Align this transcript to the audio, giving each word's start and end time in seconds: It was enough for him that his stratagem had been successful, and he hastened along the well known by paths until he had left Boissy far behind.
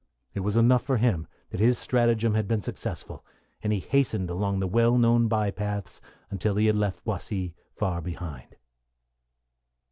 It 0.33 0.39
was 0.39 0.57
enough 0.57 0.81
for 0.81 0.97
him 0.97 1.27
that 1.51 1.59
his 1.59 1.77
stratagem 1.77 2.33
had 2.33 2.47
been 2.47 2.61
successful, 2.63 3.23
and 3.61 3.71
he 3.71 3.77
hastened 3.81 4.31
along 4.31 4.59
the 4.59 4.65
well 4.67 4.97
known 4.97 5.27
by 5.27 5.51
paths 5.51 6.01
until 6.31 6.55
he 6.55 6.65
had 6.65 6.75
left 6.75 7.05
Boissy 7.05 7.53
far 7.75 8.01
behind. 8.01 8.55